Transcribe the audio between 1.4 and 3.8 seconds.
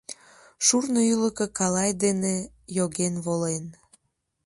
калай дене йоген волен.